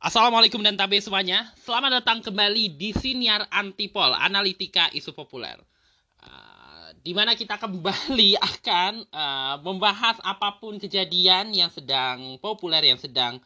[0.00, 1.52] Assalamualaikum dan tabe semuanya.
[1.60, 5.60] Selamat datang kembali di Siniar Antipol, analitika isu populer.
[6.24, 12.96] Uh, di mana kita kembali akan uh, membahas apa pun kejadian yang sedang populer, yang
[12.96, 13.36] sedang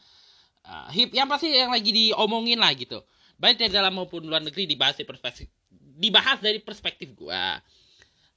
[0.62, 3.02] uh, hip, yang pasti yang lagi diomongin lah gitu.
[3.42, 5.50] Baik dari dalam maupun luar negeri dibahas dari perspektif,
[5.98, 7.42] dibahas dari perspektif gue.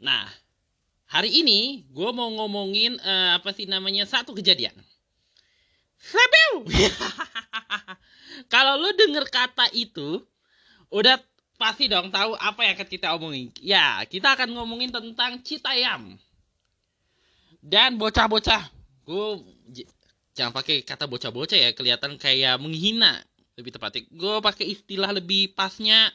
[0.02, 0.26] Nah,
[1.14, 4.74] hari ini gue mau ngomongin uh, apa sih namanya satu kejadian.
[8.54, 10.26] Kalau lu denger kata itu,
[10.90, 11.22] udah
[11.62, 13.54] pasti dong tahu apa yang akan kita omongin.
[13.62, 16.18] Ya, kita akan ngomongin tentang Citayam.
[17.62, 18.74] Dan bocah-bocah.
[19.06, 19.46] Gue
[20.34, 23.22] jangan pakai kata bocah-bocah ya, kelihatan kayak menghina.
[23.60, 26.10] Lebih tepatnya, gue pakai istilah lebih pasnya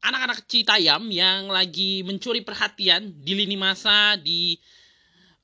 [0.00, 4.56] anak-anak Citayam yang lagi mencuri perhatian di lini masa, di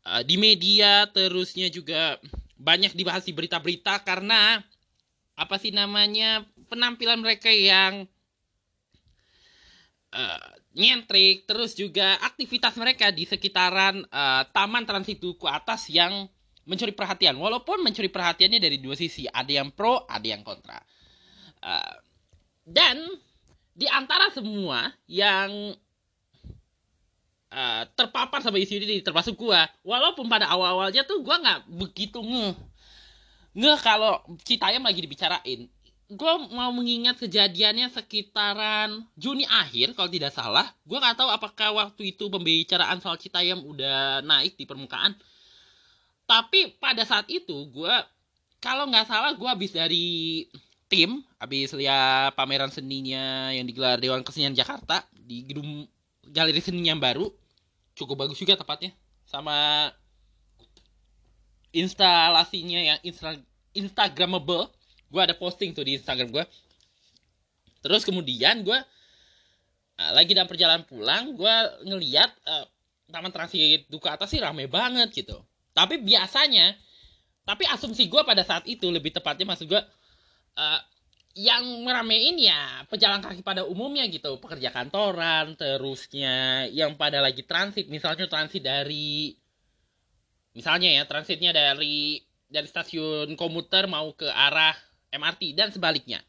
[0.08, 2.16] uh, di media, terusnya juga
[2.56, 4.60] banyak dibahas di berita-berita karena
[5.36, 8.08] apa sih namanya penampilan mereka yang
[10.16, 16.28] uh, nyentrik terus juga aktivitas mereka di sekitaran uh, Taman Transit Duku Atas yang
[16.66, 17.36] mencuri perhatian.
[17.36, 20.76] Walaupun mencuri perhatiannya dari dua sisi ada yang pro ada yang kontra.
[21.60, 21.96] Uh,
[22.66, 23.00] dan
[23.76, 25.76] di antara semua yang
[27.56, 29.64] uh, terpapar sama isu ini termasuk gua.
[29.80, 32.54] Walaupun pada awal-awalnya tuh gua nggak begitu ngeh
[33.56, 35.64] ngeh kalau Citayam lagi dibicarain.
[36.06, 40.70] Gue mau mengingat kejadiannya sekitaran Juni akhir kalau tidak salah.
[40.86, 45.18] Gue nggak tahu apakah waktu itu pembicaraan soal Citayam udah naik di permukaan.
[46.28, 47.94] Tapi pada saat itu gue
[48.62, 50.46] kalau nggak salah gue habis dari
[50.86, 55.90] tim habis lihat pameran seninya yang digelar Dewan Kesenian Jakarta di gedung
[56.22, 57.26] galeri seni yang baru
[57.96, 58.92] cukup bagus juga tepatnya.
[59.26, 59.90] Sama
[61.72, 63.34] instalasinya yang insta
[63.74, 64.70] instagramable.
[65.10, 66.44] Gue ada posting tuh di instagram gue
[67.86, 71.54] terus kemudian gue uh, lagi dalam perjalanan pulang gue
[71.86, 72.66] ngeliat uh,
[73.06, 75.38] taman transit duka atas sih rame banget gitu.
[75.70, 76.74] Tapi biasanya
[77.46, 79.78] tapi asumsi gue pada saat itu lebih tepatnya maksud gue
[80.58, 80.80] uh,
[81.36, 84.40] yang meramein ya pejalan kaki pada umumnya gitu.
[84.40, 87.92] Pekerja kantoran terusnya yang pada lagi transit.
[87.92, 89.36] Misalnya transit dari
[90.56, 94.72] misalnya ya transitnya dari dari stasiun komuter mau ke arah
[95.12, 96.24] MRT dan sebaliknya.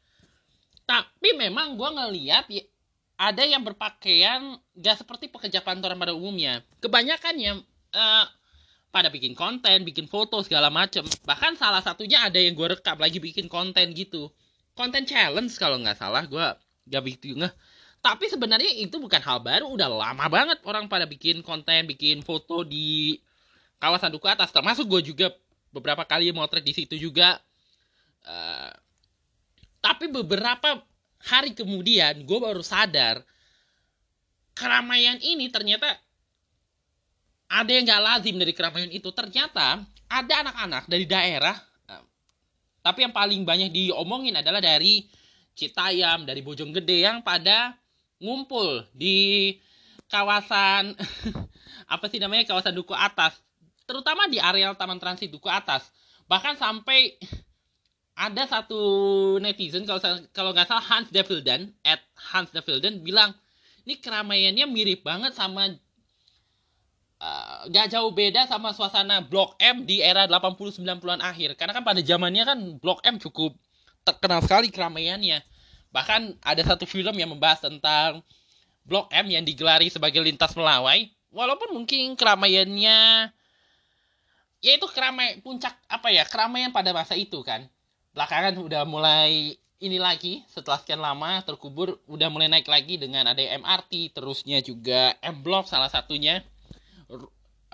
[0.84, 2.64] Tapi memang gue ngeliat ya,
[3.16, 6.60] ada yang berpakaian gak seperti pekerja kantoran pada umumnya.
[6.84, 7.64] Kebanyakannya
[7.96, 8.26] uh,
[8.92, 11.08] pada bikin konten bikin foto segala macem.
[11.24, 14.28] Bahkan salah satunya ada yang gue rekam lagi bikin konten gitu
[14.78, 16.46] konten challenge kalau nggak salah gue
[16.88, 17.52] gak begitu ngeh
[18.08, 22.62] tapi sebenarnya itu bukan hal baru udah lama banget orang pada bikin konten bikin foto
[22.64, 23.20] di
[23.82, 24.54] kawasan duku atas.
[24.54, 25.28] Termasuk gue juga
[25.74, 27.42] beberapa kali motret di situ juga.
[28.24, 28.72] Uh,
[29.84, 30.84] tapi beberapa
[31.20, 33.24] hari kemudian gue baru sadar
[34.58, 35.92] keramaian ini ternyata
[37.48, 39.12] ada yang gak lazim dari keramaian itu.
[39.12, 41.60] Ternyata ada anak-anak dari daerah
[42.88, 45.04] tapi yang paling banyak diomongin adalah dari
[45.58, 47.76] Citayam, dari Bojonggede yang pada
[48.24, 49.52] ngumpul di
[50.08, 50.96] kawasan
[51.94, 53.36] apa sih namanya kawasan Duku Atas,
[53.84, 55.92] terutama di areal Taman Transit Duku Atas.
[56.32, 57.20] Bahkan sampai
[58.18, 58.80] ada satu
[59.44, 60.00] netizen kalau
[60.32, 63.36] kalau nggak salah Hans Devildan at Hans Devildan bilang
[63.84, 65.70] ini keramaiannya mirip banget sama
[67.22, 71.58] uh, jauh beda sama suasana Blok M di era 80 90-an akhir.
[71.58, 73.54] Karena kan pada zamannya kan Blok M cukup
[74.06, 75.42] terkenal sekali keramaiannya.
[75.92, 78.22] Bahkan ada satu film yang membahas tentang
[78.88, 81.10] Blok M yang digelari sebagai lintas melawai.
[81.34, 83.30] Walaupun mungkin keramaiannya
[84.58, 87.70] ya itu keramai puncak apa ya keramaian pada masa itu kan
[88.18, 93.40] belakangan udah mulai ini lagi setelah sekian lama terkubur udah mulai naik lagi dengan ada
[93.40, 96.42] MRT terusnya juga M Block salah satunya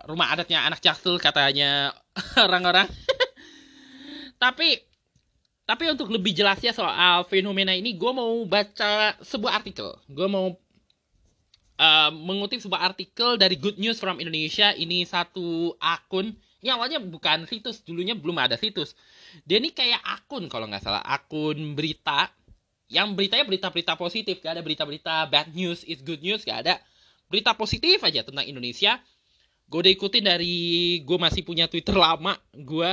[0.04, 1.96] rumah adatnya anak jaksel katanya
[2.46, 2.88] orang-orang.
[4.44, 4.80] tapi
[5.64, 9.96] tapi untuk lebih jelasnya soal fenomena ini, gue mau baca sebuah artikel.
[10.12, 10.52] Gue mau
[11.80, 14.76] uh, mengutip sebuah artikel dari Good News from Indonesia.
[14.76, 18.96] Ini satu akun yang awalnya bukan situs, dulunya belum ada situs.
[19.44, 22.32] Dia ini kayak akun kalau nggak salah, akun berita.
[22.88, 26.78] Yang beritanya berita-berita positif, gak ada berita-berita bad news is good news, gak ada.
[27.26, 29.02] Berita positif aja tentang Indonesia
[29.68, 30.56] gue udah ikutin dari
[31.02, 32.90] gue masih punya Twitter lama gue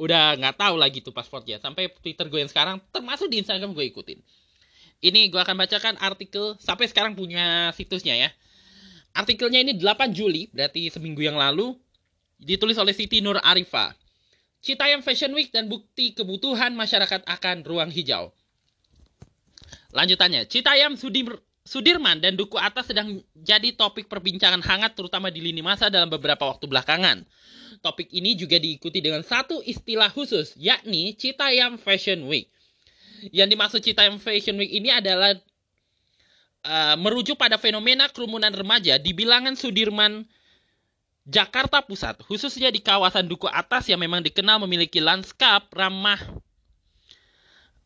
[0.00, 1.60] udah nggak tahu lagi tuh passwordnya.
[1.60, 4.18] Sampai Twitter gue yang sekarang termasuk di Instagram gue ikutin.
[5.00, 8.30] Ini gue akan bacakan artikel sampai sekarang punya situsnya ya.
[9.12, 11.76] Artikelnya ini 8 Juli berarti seminggu yang lalu
[12.40, 13.92] ditulis oleh Siti Nur Arifa
[14.60, 18.28] Citayam Fashion Week dan bukti kebutuhan masyarakat akan ruang hijau.
[19.96, 25.60] Lanjutannya, Citayam Sudir Sudirman dan Duku Atas sedang jadi topik perbincangan hangat terutama di lini
[25.60, 27.28] masa dalam beberapa waktu belakangan.
[27.84, 32.48] Topik ini juga diikuti dengan satu istilah khusus, yakni Citayam Fashion Week.
[33.28, 35.36] Yang dimaksud Citayam Fashion Week ini adalah
[36.64, 40.24] uh, merujuk pada fenomena kerumunan remaja di bilangan Sudirman
[41.28, 46.18] Jakarta Pusat, khususnya di kawasan Duku Atas yang memang dikenal memiliki lanskap ramah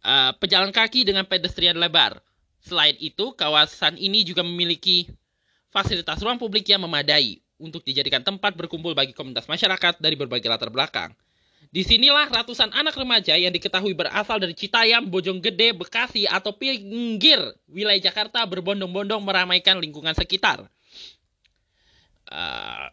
[0.06, 2.22] uh, pejalan kaki dengan pedestrian lebar.
[2.64, 5.12] Selain itu, kawasan ini juga memiliki
[5.68, 10.72] fasilitas ruang publik yang memadai untuk dijadikan tempat berkumpul bagi komunitas masyarakat dari berbagai latar
[10.72, 11.12] belakang.
[11.68, 17.36] Di sinilah ratusan anak remaja yang diketahui berasal dari Citayam, Bojonggede, Bekasi, atau pinggir
[17.68, 20.64] wilayah Jakarta berbondong-bondong meramaikan lingkungan sekitar.
[22.30, 22.88] Uh,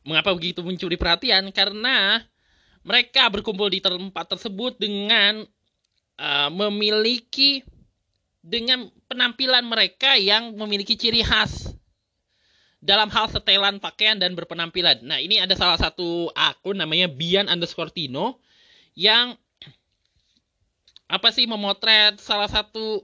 [0.00, 1.52] Mengapa begitu mencuri perhatian?
[1.52, 2.24] Karena
[2.80, 5.44] mereka berkumpul di tempat tersebut dengan
[6.16, 7.60] uh, memiliki
[8.40, 11.76] dengan penampilan mereka yang memiliki ciri khas
[12.80, 15.04] dalam hal setelan pakaian dan berpenampilan.
[15.04, 18.40] Nah, ini ada salah satu akun namanya Bian underscore Tino
[18.96, 19.36] yang
[21.10, 23.02] apa sih memotret salah satu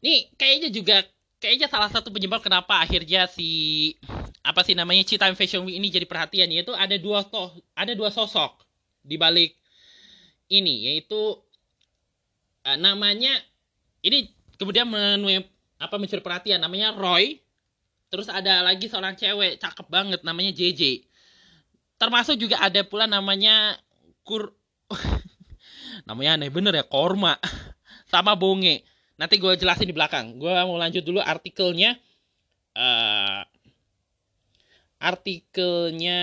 [0.00, 0.96] ini kayaknya juga
[1.36, 3.92] kayaknya salah satu penyebab kenapa akhirnya si
[4.40, 8.08] apa sih namanya Cita Fashion Week ini jadi perhatian yaitu ada dua toh ada dua
[8.08, 8.64] sosok
[9.04, 9.52] di balik
[10.48, 11.36] ini yaitu
[12.64, 13.36] uh, namanya
[14.02, 15.46] ini kemudian menue
[15.78, 17.38] apa mencuri perhatian namanya Roy
[18.08, 21.04] terus ada lagi seorang cewek cakep banget namanya JJ
[22.00, 23.78] termasuk juga ada pula namanya
[24.26, 24.54] Kur
[26.08, 27.36] namanya aneh bener ya Korma
[28.12, 28.82] sama Bonge
[29.18, 31.98] nanti gue jelasin di belakang gue mau lanjut dulu artikelnya
[32.78, 33.42] uh,
[34.98, 36.22] artikelnya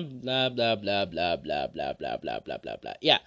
[0.00, 2.92] bla bla bla bla bla bla bla bla bla bla bla.
[3.04, 3.20] Ya.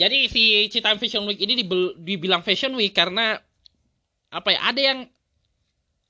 [0.00, 1.60] Jadi si Cita Fashion Week ini
[2.00, 3.36] dibilang Fashion Week karena
[4.32, 4.72] apa ya?
[4.72, 4.98] Ada yang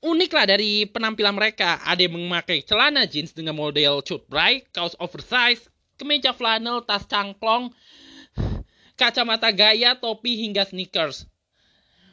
[0.07, 1.83] unik lah dari penampilan mereka.
[1.83, 5.67] Ada yang memakai celana jeans dengan model cut bright, kaos oversize,
[5.99, 7.75] kemeja flannel, tas cangklong,
[8.95, 11.27] kacamata gaya, topi hingga sneakers.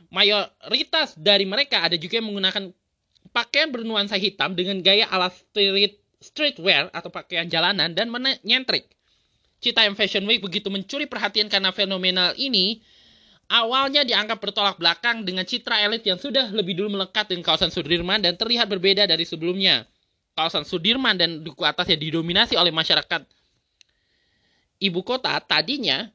[0.10, 2.74] Mayoritas dari mereka ada juga yang menggunakan
[3.30, 8.97] pakaian bernuansa hitam dengan gaya ala street streetwear atau pakaian jalanan dan menyentrik.
[9.57, 12.81] Citayam Fashion Week begitu mencuri perhatian karena fenomenal ini
[13.50, 18.21] awalnya dianggap bertolak belakang dengan citra elit yang sudah lebih dulu melekat dengan kawasan Sudirman
[18.21, 19.88] dan terlihat berbeda dari sebelumnya.
[20.38, 23.25] Kawasan Sudirman dan duku atas yang didominasi oleh masyarakat
[24.77, 26.06] ibu kota tadinya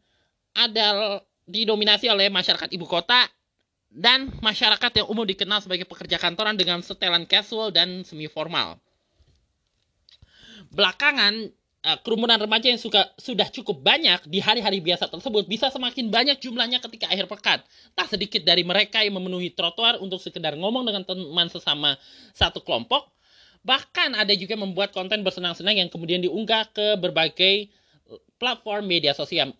[0.54, 1.18] ada
[1.48, 3.26] didominasi oleh masyarakat ibu kota
[3.92, 8.80] dan masyarakat yang umum dikenal sebagai pekerja kantoran dengan setelan casual dan semi formal.
[10.72, 11.52] Belakangan
[11.82, 16.38] eh, kerumunan remaja yang suka, sudah cukup banyak di hari-hari biasa tersebut bisa semakin banyak
[16.38, 17.58] jumlahnya ketika akhir pekan.
[17.98, 21.98] Tak sedikit dari mereka yang memenuhi trotoar untuk sekedar ngomong dengan teman sesama
[22.32, 23.10] satu kelompok.
[23.62, 27.70] Bahkan ada juga membuat konten bersenang-senang yang kemudian diunggah ke berbagai
[28.42, 29.54] platform media sosial.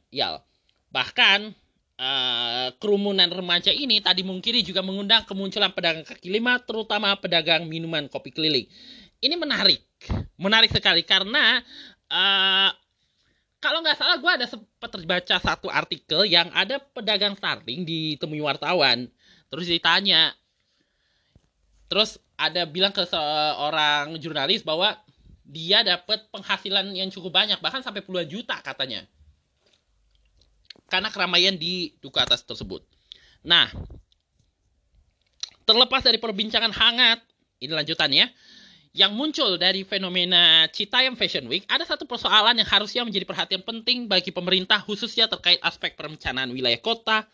[0.91, 1.55] Bahkan
[2.03, 8.11] uh, kerumunan remaja ini tadi mungkin juga mengundang kemunculan pedagang kaki lima, terutama pedagang minuman
[8.11, 8.67] kopi keliling.
[9.23, 9.79] Ini menarik,
[10.35, 11.63] menarik sekali karena
[12.13, 12.71] uh,
[13.63, 19.09] kalau nggak salah gue ada sempat terbaca satu artikel yang ada pedagang starling ditemui wartawan,
[19.49, 20.35] terus ditanya,
[21.89, 24.99] terus ada bilang ke seorang jurnalis bahwa
[25.47, 29.07] dia dapat penghasilan yang cukup banyak bahkan sampai puluhan juta katanya.
[30.91, 32.85] Karena keramaian di duka atas tersebut.
[33.47, 33.71] Nah,
[35.65, 37.23] terlepas dari perbincangan hangat,
[37.63, 38.27] ini lanjutannya,
[38.93, 44.05] yang muncul dari fenomena Citayam Fashion Week, ada satu persoalan yang harusnya menjadi perhatian penting
[44.05, 47.25] bagi pemerintah khususnya terkait aspek perencanaan wilayah kota,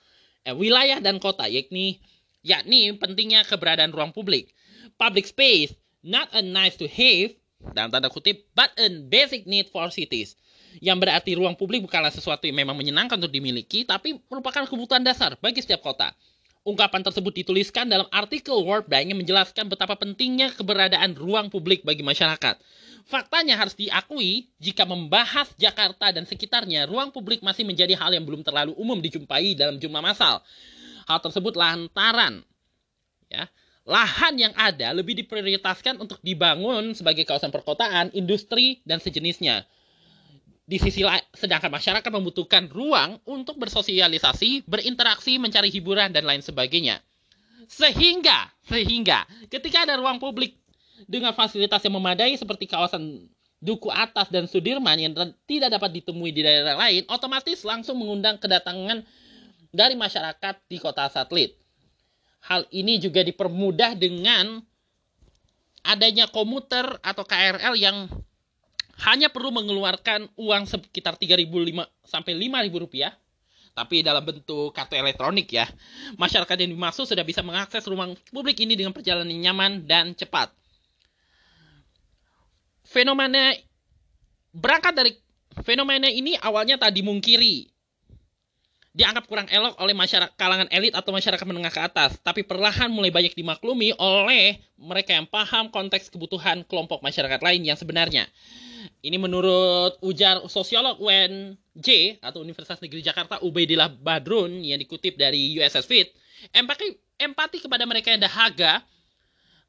[0.46, 1.98] eh, wilayah dan kota, yakni
[2.46, 4.54] yakni pentingnya keberadaan ruang publik.
[4.94, 5.74] Public space,
[6.06, 7.34] not a nice to have,
[7.74, 10.38] dalam tanda kutip, but a basic need for cities
[10.78, 15.34] yang berarti ruang publik bukanlah sesuatu yang memang menyenangkan untuk dimiliki, tapi merupakan kebutuhan dasar
[15.42, 16.14] bagi setiap kota.
[16.68, 22.04] Ungkapan tersebut dituliskan dalam artikel World Bank yang menjelaskan betapa pentingnya keberadaan ruang publik bagi
[22.04, 22.60] masyarakat.
[23.08, 28.44] Faktanya harus diakui, jika membahas Jakarta dan sekitarnya, ruang publik masih menjadi hal yang belum
[28.44, 30.44] terlalu umum dijumpai dalam jumlah massal.
[31.08, 32.44] Hal tersebut lantaran
[33.32, 33.48] ya,
[33.88, 39.64] lahan yang ada lebih diprioritaskan untuk dibangun sebagai kawasan perkotaan, industri, dan sejenisnya
[40.68, 47.00] di sisi lain, sedangkan masyarakat membutuhkan ruang untuk bersosialisasi, berinteraksi, mencari hiburan, dan lain sebagainya.
[47.72, 50.60] Sehingga, sehingga ketika ada ruang publik
[51.08, 55.16] dengan fasilitas yang memadai seperti kawasan Duku Atas dan Sudirman yang
[55.48, 59.02] tidak dapat ditemui di daerah lain, otomatis langsung mengundang kedatangan
[59.72, 61.56] dari masyarakat di kota satelit.
[62.44, 64.60] Hal ini juga dipermudah dengan
[65.82, 68.06] adanya komuter atau KRL yang
[69.06, 73.12] hanya perlu mengeluarkan uang sekitar 3.500 sampai 5.000 rupiah
[73.78, 75.70] tapi dalam bentuk kartu elektronik ya.
[76.18, 80.50] Masyarakat yang dimaksud sudah bisa mengakses ruang publik ini dengan perjalanan nyaman dan cepat.
[82.82, 83.54] Fenomena
[84.50, 85.12] berangkat dari
[85.62, 87.70] fenomena ini awalnya tak dimungkiri.
[88.98, 93.14] Dianggap kurang elok oleh masyarakat kalangan elit atau masyarakat menengah ke atas, tapi perlahan mulai
[93.14, 98.26] banyak dimaklumi oleh mereka yang paham konteks kebutuhan kelompok masyarakat lain yang sebenarnya.
[98.98, 105.86] Ini menurut ujar sosiolog UNJ atau Universitas Negeri Jakarta Ubaidillah Badrun yang dikutip dari USS
[105.86, 106.10] Fit,
[106.50, 108.82] empati, empati kepada mereka yang dahaga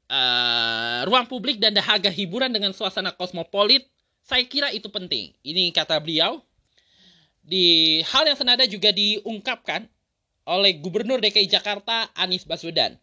[0.09, 3.85] uh, ruang publik dan dahaga hiburan dengan suasana kosmopolit,
[4.25, 5.33] saya kira itu penting.
[5.45, 6.41] Ini kata beliau.
[7.45, 9.85] Di hal yang senada juga diungkapkan
[10.49, 12.97] oleh Gubernur DKI Jakarta Anies Baswedan.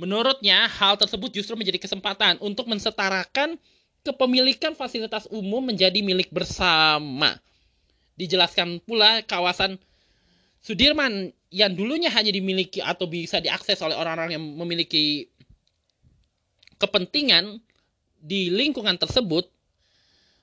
[0.00, 3.60] Menurutnya, hal tersebut justru menjadi kesempatan untuk mensetarakan
[4.08, 7.36] kepemilikan fasilitas umum menjadi milik bersama.
[8.16, 9.76] Dijelaskan pula kawasan
[10.58, 15.30] Sudirman yang dulunya hanya dimiliki atau bisa diakses oleh orang-orang yang memiliki
[16.82, 17.62] kepentingan
[18.18, 19.46] di lingkungan tersebut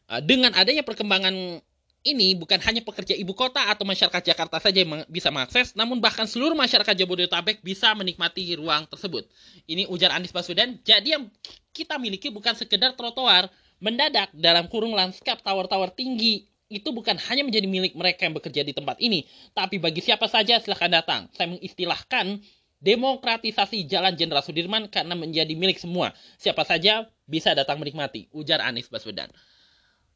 [0.10, 1.60] uh, dengan adanya perkembangan
[2.06, 6.30] ini bukan hanya pekerja ibu kota atau masyarakat Jakarta saja yang bisa mengakses, namun bahkan
[6.30, 9.26] seluruh masyarakat Jabodetabek bisa menikmati ruang tersebut.
[9.66, 10.78] Ini ujar Anies Baswedan.
[10.86, 11.26] Jadi yang
[11.74, 13.50] kita miliki bukan sekedar trotoar,
[13.82, 16.46] mendadak dalam kurung lanskap tower-tower tinggi.
[16.70, 19.26] Itu bukan hanya menjadi milik mereka yang bekerja di tempat ini,
[19.58, 21.22] tapi bagi siapa saja silahkan datang.
[21.34, 22.42] Saya mengistilahkan
[22.86, 26.14] demokratisasi Jalan Jenderal Sudirman karena menjadi milik semua.
[26.38, 29.30] Siapa saja bisa datang menikmati, ujar Anies Baswedan.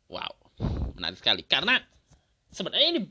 [0.10, 0.39] Wow
[1.10, 1.42] menarik sekali.
[1.42, 1.82] Karena
[2.54, 3.02] sebenarnya ini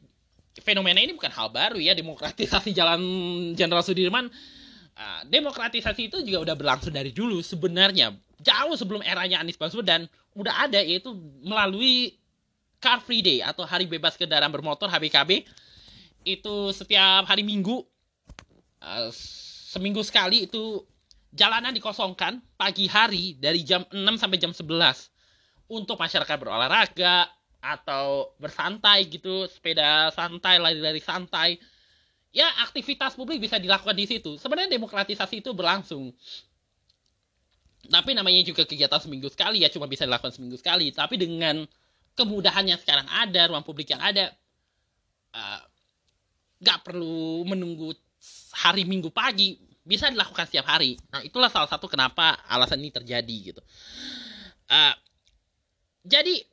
[0.62, 3.00] fenomena ini bukan hal baru ya demokratisasi jalan
[3.58, 4.30] Jenderal Sudirman.
[4.98, 8.14] Uh, demokratisasi itu juga udah berlangsung dari dulu sebenarnya.
[8.38, 11.10] Jauh sebelum eranya Anies Baswedan udah ada yaitu
[11.42, 12.14] melalui
[12.78, 15.42] Car Free Day atau Hari Bebas Kendaraan Bermotor HBKB
[16.22, 17.82] itu setiap hari Minggu
[18.82, 19.10] uh,
[19.70, 20.82] seminggu sekali itu
[21.34, 24.66] jalanan dikosongkan pagi hari dari jam 6 sampai jam 11
[25.68, 27.28] untuk masyarakat berolahraga,
[27.58, 31.58] atau bersantai gitu, sepeda santai, lari-lari santai.
[32.30, 34.38] Ya, aktivitas publik bisa dilakukan di situ.
[34.38, 36.14] Sebenarnya demokratisasi itu berlangsung.
[37.88, 40.92] Tapi namanya juga kegiatan seminggu sekali ya, cuma bisa dilakukan seminggu sekali.
[40.92, 41.64] Tapi dengan
[42.14, 44.30] kemudahan yang sekarang ada, ruang publik yang ada,
[45.34, 45.62] uh,
[46.60, 47.96] gak perlu menunggu
[48.54, 49.56] hari minggu pagi,
[49.88, 51.00] bisa dilakukan setiap hari.
[51.08, 53.62] Nah, itulah salah satu kenapa alasan ini terjadi gitu.
[54.68, 54.92] Uh,
[56.04, 56.44] jadi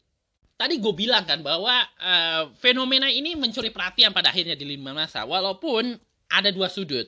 [0.55, 5.27] tadi gue bilang kan bahwa uh, fenomena ini mencuri perhatian pada akhirnya di lima masa
[5.27, 5.99] walaupun
[6.31, 7.07] ada dua sudut.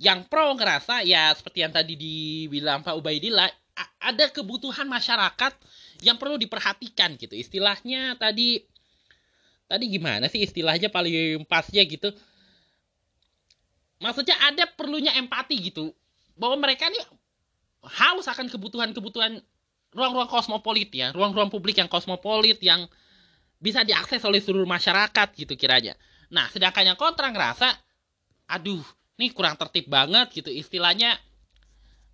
[0.00, 3.48] Yang pro ngerasa ya seperti yang tadi dibilang Pak Ubaidillah
[4.00, 5.52] ada kebutuhan masyarakat
[6.04, 7.34] yang perlu diperhatikan gitu.
[7.34, 8.62] Istilahnya tadi
[9.64, 12.12] tadi gimana sih istilahnya paling pasnya gitu?
[14.00, 15.92] Maksudnya ada perlunya empati gitu.
[16.36, 17.04] Bahwa mereka nih
[17.84, 19.40] haus akan kebutuhan-kebutuhan
[19.94, 22.84] ruang-ruang kosmopolit ya, ruang-ruang publik yang kosmopolit yang
[23.62, 25.94] bisa diakses oleh seluruh masyarakat gitu kiranya.
[26.28, 27.72] Nah, sedangkan yang kontra ngerasa,
[28.50, 28.82] aduh,
[29.16, 31.14] ini kurang tertib banget gitu, istilahnya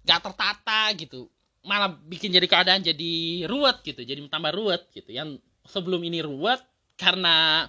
[0.05, 1.27] gak tertata gitu,
[1.65, 5.11] malah bikin jadi keadaan jadi ruwet gitu, jadi tambah ruwet gitu.
[5.11, 6.61] Yang sebelum ini ruwet
[7.01, 7.67] karena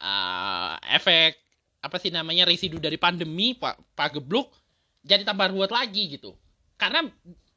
[0.00, 1.36] uh, efek
[1.84, 4.48] apa sih namanya residu dari pandemi pak pak gebluk
[5.04, 6.32] jadi tambah ruwet lagi gitu
[6.80, 7.04] karena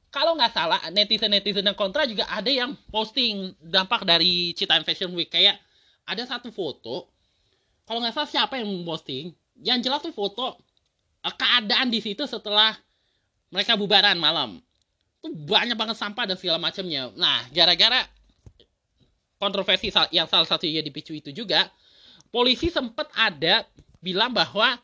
[0.08, 5.12] kalau nggak salah netizen netizen yang kontra juga ada yang posting dampak dari Cita Fashion
[5.12, 5.28] Week.
[5.28, 5.60] Kayak
[6.08, 7.12] ada satu foto
[7.84, 10.56] kalau nggak salah siapa yang posting yang jelas tuh foto
[11.24, 12.76] eh, keadaan di situ setelah
[13.52, 14.60] mereka bubaran malam.
[15.20, 17.12] Tuh banyak banget sampah dan segala macamnya.
[17.16, 18.08] Nah gara-gara
[19.38, 21.70] kontroversi yang salah satu yang dipicu itu juga
[22.34, 23.64] polisi sempat ada
[24.02, 24.78] bilang bahwa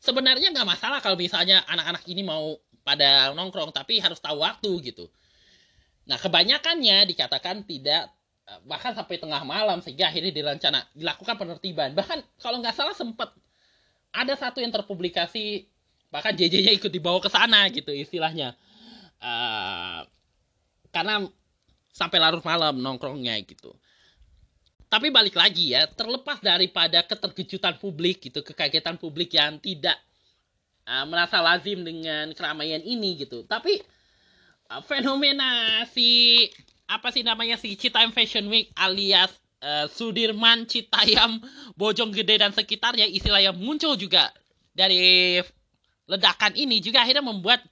[0.00, 5.08] sebenarnya nggak masalah kalau misalnya anak-anak ini mau pada nongkrong tapi harus tahu waktu gitu.
[6.04, 8.12] Nah kebanyakannya dikatakan tidak
[8.44, 11.96] eh, bahkan sampai tengah malam sehingga akhirnya direncana dilakukan penertiban.
[11.96, 13.32] Bahkan kalau nggak salah sempat
[14.14, 15.66] ada satu yang terpublikasi
[16.12, 18.54] bahkan JJ-nya ikut dibawa ke sana gitu istilahnya.
[19.18, 20.06] Uh,
[20.92, 21.26] karena
[21.90, 23.74] sampai larut malam nongkrongnya gitu.
[24.86, 29.98] Tapi balik lagi ya terlepas daripada keterkejutan publik gitu kekagetan publik yang tidak
[30.88, 33.44] uh, merasa lazim dengan keramaian ini gitu.
[33.44, 33.80] Tapi
[34.70, 36.44] uh, fenomena si
[36.84, 39.32] apa sih namanya si Citayam Fashion Week alias
[39.64, 41.40] uh, Sudirman Citayam
[41.80, 44.28] Bojonggede dan sekitarnya istilah yang muncul juga
[44.76, 45.40] dari
[46.04, 47.64] ledakan ini juga akhirnya membuat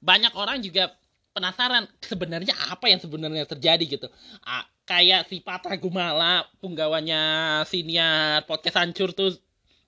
[0.00, 0.92] banyak orang juga
[1.34, 4.08] penasaran sebenarnya apa yang sebenarnya terjadi gitu.
[4.46, 7.20] Ah, kayak si Patra Gumala penggawannya
[7.66, 9.34] siniar podcast hancur tuh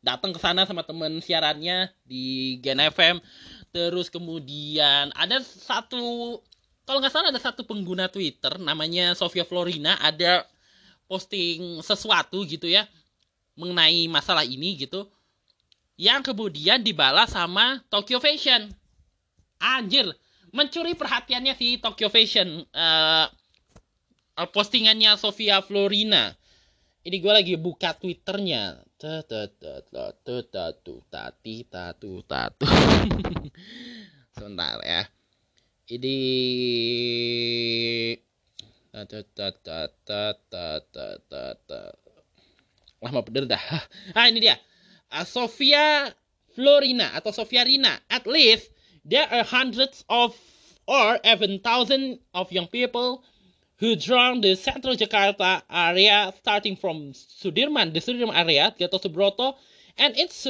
[0.07, 3.19] datang ke sana sama temen siarannya di Gen FM
[3.75, 6.39] terus kemudian ada satu
[6.87, 10.47] kalau nggak salah ada satu pengguna Twitter namanya Sofia Florina ada
[11.11, 12.87] posting sesuatu gitu ya
[13.59, 15.11] mengenai masalah ini gitu
[15.97, 18.69] yang kemudian dibalas sama Tokyo Fashion.
[19.57, 20.13] Anjir
[20.53, 23.27] mencuri perhatiannya si Tokyo Fashion uh,
[24.53, 26.37] postingannya Sofia Florina.
[27.01, 32.65] Ini gue lagi buka twitternya tatu tatu tati tatu tatu
[34.33, 35.05] sebentar ya.
[35.87, 36.17] Ini
[43.05, 43.61] lama bener dah.
[44.17, 44.57] Ah ini dia.
[45.13, 46.09] Uh, Sofia
[46.57, 48.73] Florina atau Sofia Rina at least
[49.05, 50.33] there are hundreds of
[50.89, 53.21] or even thousands of young people
[53.79, 59.55] who drown the central Jakarta area starting from Sudirman, the Sudirman area, Gatot Subroto,
[59.99, 60.49] and its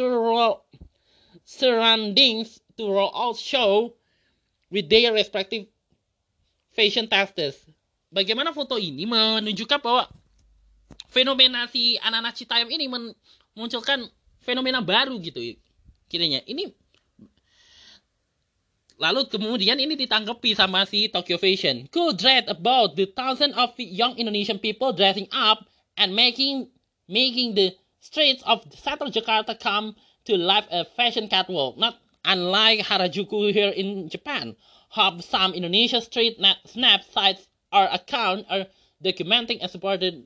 [1.45, 3.95] surroundings to roll out show
[4.71, 5.67] with their respective
[6.75, 7.59] fashion testers.
[8.15, 10.07] Bagaimana foto ini menunjukkan bahwa
[11.11, 14.07] fenomena si anak-anak Citayam ini memunculkan
[14.39, 15.43] fenomena baru gitu
[16.07, 16.47] kiranya.
[16.47, 16.71] Ini
[18.97, 21.89] lalu kemudian ini ditanggapi sama si Tokyo Fashion.
[21.93, 25.65] Could dread about the thousand of young Indonesian people dressing up
[25.97, 26.73] and making
[27.09, 29.95] making the streets of Central Jakarta come
[30.27, 31.79] to life a fashion catwalk.
[31.79, 34.57] Not unlike Harajuku here in Japan,
[34.91, 38.67] have some Indonesia street snap sites or account are
[39.03, 40.25] documenting and supported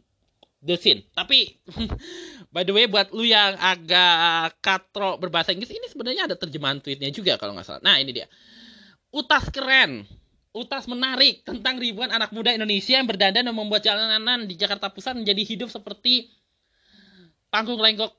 [0.60, 1.04] the scene.
[1.16, 1.56] Tapi
[2.54, 7.08] by the way buat lu yang agak katro berbahasa Inggris ini sebenarnya ada terjemahan tweetnya
[7.12, 7.82] juga kalau nggak salah.
[7.84, 8.28] Nah ini dia.
[9.10, 10.06] Utas keren.
[10.50, 15.22] Utas menarik tentang ribuan anak muda Indonesia yang berdandan dan membuat jalanan di Jakarta Pusat
[15.22, 16.26] menjadi hidup seperti
[17.54, 18.10] panggung lenggok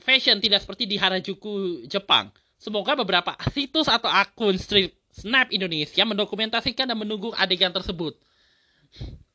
[0.00, 2.32] fashion tidak seperti di Harajuku, Jepang.
[2.56, 8.16] Semoga beberapa situs atau akun street snap Indonesia mendokumentasikan dan menunggu adegan tersebut.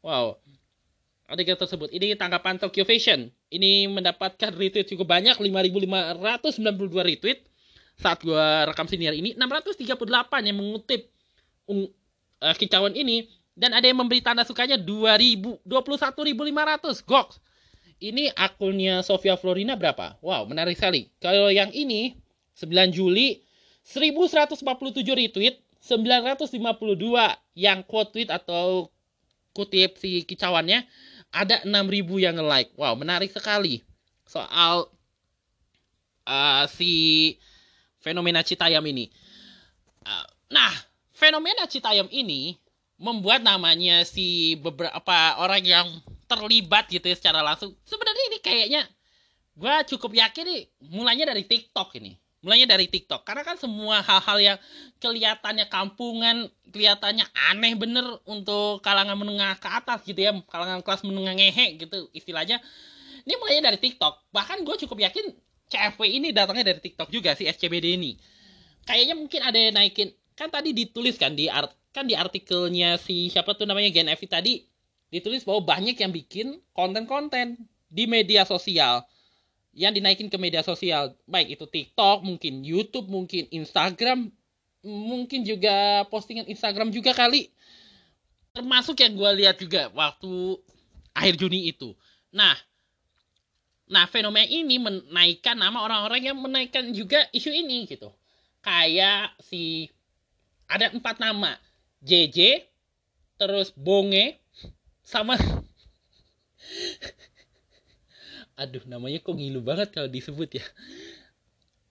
[0.02, 0.42] Wow.
[1.30, 1.94] Adegan tersebut.
[1.94, 3.30] Ini tanggapan Tokyo Fashion.
[3.54, 5.38] Ini mendapatkan retweet cukup banyak.
[5.38, 7.40] 5.592 retweet.
[8.02, 9.38] Saat gue rekam senior ini.
[9.38, 9.86] 638
[10.50, 11.08] yang mengutip
[11.70, 13.30] uh, kicauan ini.
[13.54, 15.62] Dan ada yang memberi tanda sukanya 2.000.
[15.70, 17.06] 21.500.
[17.06, 17.38] Goks.
[18.02, 20.18] Ini akunnya Sofia Florina berapa?
[20.26, 21.14] Wow, menarik sekali.
[21.22, 22.18] Kalau yang ini
[22.58, 23.46] 9 Juli
[23.86, 24.66] 1147
[25.06, 26.58] retweet, 952
[27.54, 28.90] yang quote tweet atau
[29.54, 30.82] kutip si kicauannya,
[31.30, 32.74] ada 6000 yang nge-like.
[32.74, 33.86] Wow, menarik sekali.
[34.26, 34.90] Soal
[36.26, 36.94] uh, si
[38.02, 39.08] fenomena Citayam ini.
[40.04, 40.74] Uh, nah,
[41.14, 42.58] fenomena Citayam ini
[42.98, 45.88] membuat namanya si beberapa orang yang
[46.26, 47.74] terlibat gitu ya secara langsung.
[47.86, 48.82] Sebenarnya ini kayaknya
[49.56, 54.38] gue cukup yakin nih mulainya dari TikTok ini mulainya dari TikTok karena kan semua hal-hal
[54.42, 54.58] yang
[54.98, 61.38] kelihatannya kampungan kelihatannya aneh bener untuk kalangan menengah ke atas gitu ya kalangan kelas menengah
[61.38, 62.58] ngehe gitu istilahnya
[63.30, 65.38] ini mulainya dari TikTok bahkan gue cukup yakin
[65.72, 68.20] CFW ini datangnya dari TikTok juga si SCBD ini.
[68.84, 73.32] Kayaknya mungkin ada yang naikin kan tadi ditulis kan di art kan di artikelnya si
[73.32, 74.54] siapa tuh namanya Gen Evi tadi
[75.12, 77.56] ditulis bahwa banyak yang bikin konten-konten
[77.88, 79.08] di media sosial.
[79.72, 84.28] Yang dinaikin ke media sosial baik itu TikTok mungkin YouTube mungkin Instagram
[84.84, 87.48] mungkin juga postingan Instagram juga kali.
[88.52, 90.60] Termasuk yang gue lihat juga waktu
[91.16, 91.96] akhir Juni itu.
[92.36, 92.56] Nah
[93.92, 98.08] nah fenomena ini menaikkan nama orang-orang yang menaikkan juga isu ini gitu.
[98.64, 99.92] Kayak si
[100.72, 101.60] ada empat nama.
[102.02, 102.66] JJ
[103.38, 104.42] terus Bonge
[105.06, 105.38] sama
[108.62, 110.66] aduh namanya kok ngilu banget kalau disebut ya.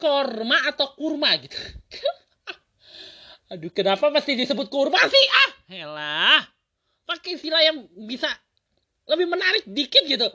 [0.01, 1.55] Korma atau kurma gitu.
[3.53, 5.27] Aduh kenapa mesti disebut kurma sih?
[5.31, 6.43] Ah helah
[7.11, 8.31] pakai istilah yang bisa
[9.11, 10.31] lebih menarik dikit gitu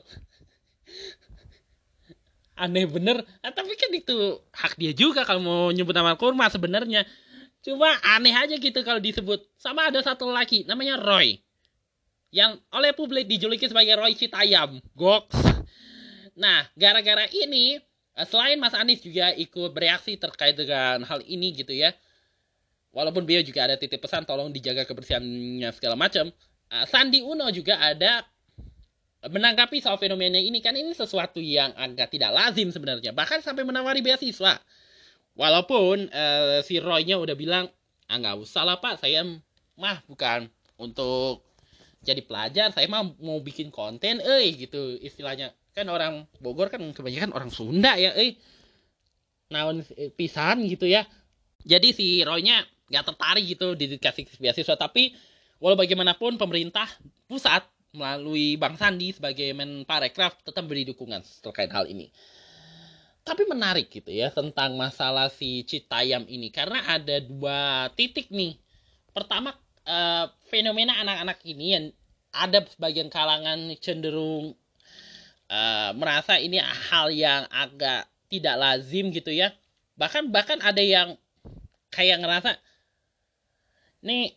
[2.56, 3.22] aneh bener.
[3.44, 7.04] Nah, tapi kan itu hak dia juga kalau mau nyebut nama kurma sebenarnya.
[7.62, 9.44] Cuma aneh aja gitu kalau disebut.
[9.60, 11.40] Sama ada satu lagi namanya Roy.
[12.32, 15.36] Yang oleh publik dijuluki sebagai Roy Citayam goks.
[16.36, 17.80] Nah, gara-gara ini
[18.16, 21.96] eh, selain Mas Anies juga ikut bereaksi terkait dengan hal ini gitu ya.
[22.96, 26.32] Walaupun beliau juga ada titip pesan tolong dijaga kebersihannya segala macam.
[26.72, 28.24] uh, Sandi Uno juga ada
[29.30, 33.12] menanggapi soal fenomena ini kan ini sesuatu yang agak tidak lazim sebenarnya.
[33.12, 34.62] Bahkan sampai menawari beasiswa.
[35.36, 37.68] Walaupun uh, si Roy-nya udah bilang
[38.08, 39.02] ah nggak usah lah pak.
[39.02, 39.26] Saya
[39.76, 40.48] mah bukan.
[40.76, 41.44] Untuk
[42.06, 45.52] jadi pelajar saya mah mau bikin konten eh gitu istilahnya.
[45.76, 48.40] Kan orang Bogor kan kebanyakan orang Sunda ya eh
[49.52, 49.84] naon
[50.16, 51.04] pisan gitu ya.
[51.66, 54.78] Jadi si Roy-nya nggak tertarik gitu dikasih beasiswa.
[54.78, 55.12] Tapi
[55.60, 56.88] walau bagaimanapun pemerintah
[57.26, 62.12] pusat melalui Bang Sandi sebagai Menparekraf tetap beri dukungan terkait hal ini.
[63.26, 68.60] Tapi menarik gitu ya tentang masalah si Citayam ini karena ada dua titik nih.
[69.10, 71.86] Pertama uh, fenomena anak-anak ini yang
[72.36, 74.54] ada sebagian kalangan cenderung
[75.50, 79.50] uh, merasa ini hal yang agak tidak lazim gitu ya.
[79.98, 81.18] Bahkan bahkan ada yang
[81.90, 82.60] kayak ngerasa
[84.06, 84.36] nih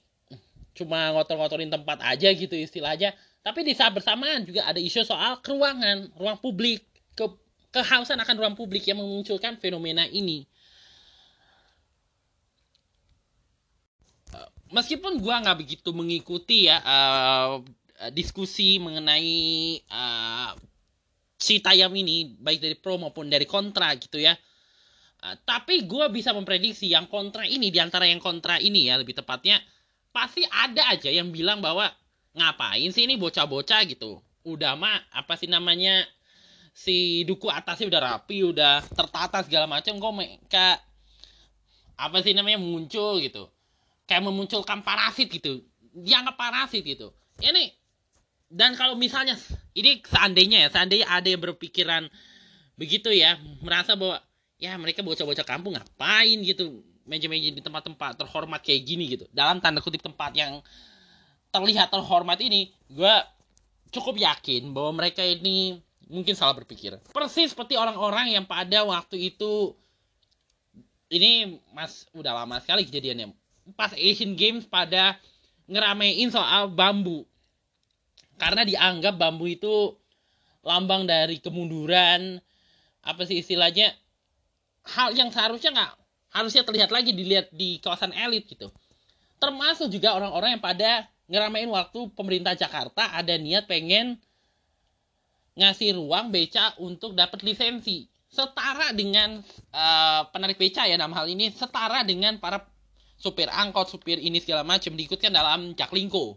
[0.78, 3.12] cuma ngotor-ngotorin tempat aja gitu istilahnya
[3.48, 6.84] tapi di saat bersamaan juga ada isu soal keruangan, ruang publik,
[7.16, 7.24] ke
[7.72, 10.44] kehausan akan ruang publik yang memunculkan fenomena ini.
[14.36, 17.64] Eh, meskipun gua nggak begitu mengikuti ya uh,
[18.12, 20.52] diskusi mengenai uh,
[21.40, 24.36] si tayam ini baik dari pro maupun dari kontra gitu ya.
[25.24, 29.16] Uh, tapi gue bisa memprediksi yang kontra ini di antara yang kontra ini ya lebih
[29.16, 29.56] tepatnya
[30.12, 31.88] pasti ada aja yang bilang bahwa
[32.36, 34.20] ngapain sih ini bocah-bocah gitu?
[34.44, 36.04] Udah mah apa sih namanya
[36.72, 40.12] si duku atasnya udah rapi udah tertata segala macam kok
[40.46, 40.78] kayak
[41.98, 43.50] apa sih namanya muncul gitu.
[44.08, 45.64] Kayak memunculkan parasit gitu.
[45.92, 47.12] Dianggap parasit gitu.
[47.42, 47.74] Ini
[48.48, 49.36] dan kalau misalnya
[49.76, 52.08] ini seandainya ya seandainya ada yang berpikiran
[52.80, 54.24] begitu ya merasa bahwa
[54.56, 59.24] ya mereka bocah-bocah kampung ngapain gitu meja-meja di tempat-tempat terhormat kayak gini gitu.
[59.32, 60.60] Dalam tanda kutip tempat yang
[61.50, 63.14] terlihat terhormat ini, gue
[63.92, 66.96] cukup yakin bahwa mereka ini mungkin salah berpikir.
[67.12, 69.76] Persis seperti orang-orang yang pada waktu itu
[71.08, 73.32] ini mas udah lama sekali kejadiannya.
[73.76, 75.16] Pas Asian Games pada
[75.68, 77.24] ngeramein soal bambu.
[78.40, 79.96] Karena dianggap bambu itu
[80.62, 82.40] lambang dari kemunduran
[83.00, 83.94] apa sih istilahnya
[84.84, 85.92] hal yang seharusnya nggak
[86.34, 88.68] harusnya terlihat lagi dilihat di kawasan elit gitu
[89.40, 94.16] termasuk juga orang-orang yang pada ngeramein waktu pemerintah Jakarta ada niat pengen
[95.58, 98.08] ngasih ruang beca untuk dapat lisensi.
[98.28, 99.40] Setara dengan
[99.72, 102.60] uh, penarik beca ya dalam hal ini setara dengan para
[103.16, 106.36] supir angkot supir ini segala macam diikutkan dalam jaklingko.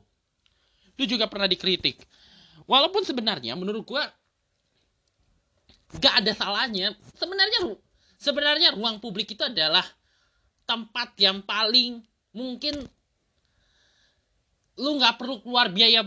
[0.95, 2.03] Itu juga pernah dikritik.
[2.65, 4.03] Walaupun sebenarnya menurut gua
[5.99, 6.95] gak ada salahnya.
[7.19, 7.75] Sebenarnya
[8.15, 9.83] sebenarnya ruang publik itu adalah
[10.63, 11.99] tempat yang paling
[12.31, 12.87] mungkin
[14.81, 16.01] lu nggak perlu keluar biaya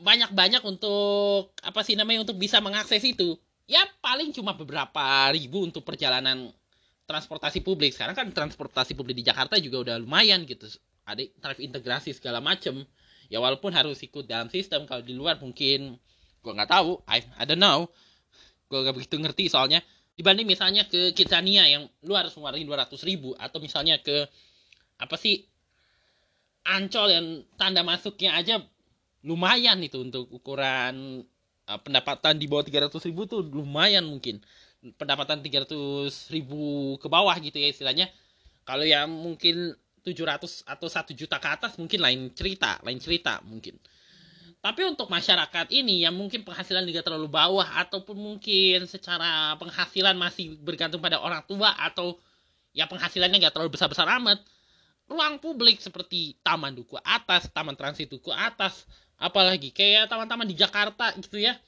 [0.00, 3.36] banyak-banyak untuk apa sih namanya untuk bisa mengakses itu.
[3.68, 6.50] Ya paling cuma beberapa ribu untuk perjalanan
[7.04, 7.92] transportasi publik.
[7.92, 10.66] Sekarang kan transportasi publik di Jakarta juga udah lumayan gitu.
[11.04, 12.82] Ada tarif integrasi segala macem.
[13.30, 14.88] Ya walaupun harus ikut dalam sistem.
[14.88, 16.00] Kalau di luar mungkin
[16.40, 17.04] gua nggak tahu.
[17.06, 17.86] I, I don't know.
[18.66, 19.84] Gua gak begitu ngerti soalnya.
[20.16, 24.26] Dibanding misalnya ke Kitsania yang lu harus ngeluarin 200 ribu atau misalnya ke
[25.00, 25.46] apa sih
[26.70, 27.26] ancol yang
[27.58, 28.62] tanda masuknya aja
[29.26, 31.24] lumayan itu untuk ukuran
[31.68, 34.40] uh, pendapatan di bawah 300 ribu tuh lumayan mungkin.
[34.96, 38.08] Pendapatan 300 ribu ke bawah gitu ya istilahnya.
[38.64, 43.76] Kalau yang mungkin 700 atau 1 juta ke atas mungkin lain cerita lain cerita mungkin.
[44.60, 50.52] Tapi untuk masyarakat ini yang mungkin penghasilan juga terlalu bawah ataupun mungkin secara penghasilan masih
[50.60, 52.20] bergantung pada orang tua atau
[52.76, 54.40] ya penghasilannya nggak terlalu besar-besar amat
[55.10, 58.86] ruang publik seperti Taman Duku Atas, Taman Transit Duku Atas,
[59.18, 61.58] apalagi kayak taman-taman di Jakarta gitu ya.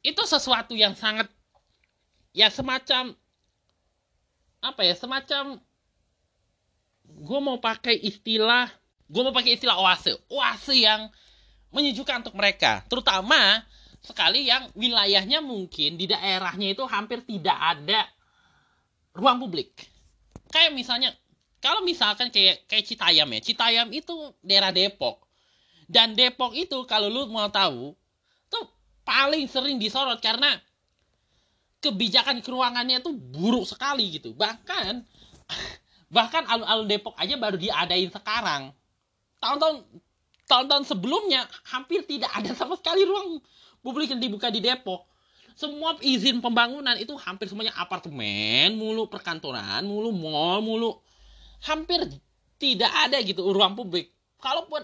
[0.00, 1.26] Itu sesuatu yang sangat
[2.30, 3.18] ya semacam
[4.62, 5.58] apa ya, semacam
[7.08, 8.68] gue mau pakai istilah
[9.08, 11.08] gue mau pakai istilah oase oase yang
[11.72, 13.64] menyejukkan untuk mereka terutama
[14.04, 18.04] sekali yang wilayahnya mungkin di daerahnya itu hampir tidak ada
[19.16, 19.72] ruang publik
[20.52, 21.16] kayak misalnya
[21.58, 25.26] kalau misalkan kayak kayak Citayam ya, Citayam itu daerah Depok.
[25.90, 27.96] Dan Depok itu kalau lu mau tahu,
[28.46, 28.64] tuh
[29.02, 30.60] paling sering disorot karena
[31.82, 34.34] kebijakan keruangannya tuh buruk sekali gitu.
[34.38, 35.02] Bahkan
[36.14, 38.70] bahkan alun-alun Depok aja baru diadain sekarang.
[39.42, 39.82] Tahun-tahun
[40.46, 43.42] tahun-tahun sebelumnya hampir tidak ada sama sekali ruang
[43.82, 45.10] publik yang dibuka di Depok.
[45.58, 51.02] Semua izin pembangunan itu hampir semuanya apartemen, mulu perkantoran, mulu mall, mulu
[51.64, 52.06] hampir
[52.58, 54.10] tidak ada gitu ruang publik.
[54.38, 54.82] Kalaupun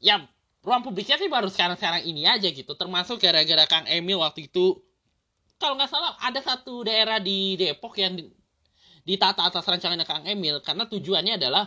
[0.00, 0.20] ya
[0.64, 2.72] ruang publiknya sih baru sekarang-sekarang ini aja gitu.
[2.76, 4.80] Termasuk gara-gara Kang Emil waktu itu.
[5.56, 8.20] Kalau nggak salah ada satu daerah di Depok yang
[9.06, 10.60] ditata atas rancangannya Kang Emil.
[10.60, 11.64] Karena tujuannya adalah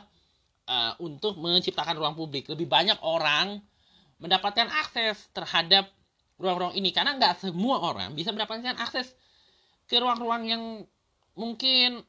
[0.70, 2.46] uh, untuk menciptakan ruang publik.
[2.50, 3.62] Lebih banyak orang
[4.22, 5.90] mendapatkan akses terhadap
[6.38, 6.94] ruang-ruang ini.
[6.94, 9.14] Karena nggak semua orang bisa mendapatkan akses
[9.90, 10.64] ke ruang-ruang yang
[11.34, 12.06] mungkin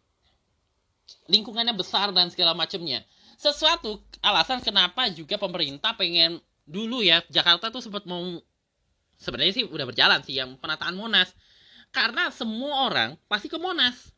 [1.30, 3.02] lingkungannya besar dan segala macamnya.
[3.40, 8.20] Sesuatu alasan kenapa juga pemerintah pengen dulu ya Jakarta tuh sempat mau
[9.18, 11.32] sebenarnya sih udah berjalan sih yang penataan Monas.
[11.90, 14.14] Karena semua orang pasti ke Monas.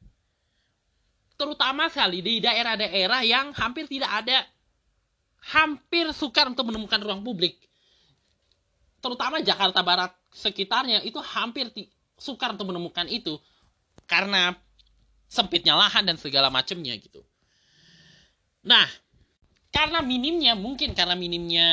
[1.41, 4.45] Terutama sekali di daerah-daerah yang hampir tidak ada
[5.55, 7.59] hampir sukar untuk menemukan ruang publik.
[9.03, 11.67] Terutama Jakarta Barat sekitarnya itu hampir
[12.15, 13.43] sukar untuk menemukan itu
[14.07, 14.55] karena
[15.33, 17.25] sempitnya lahan dan segala macamnya gitu.
[18.69, 18.85] Nah,
[19.73, 21.67] karena minimnya mungkin karena minimnya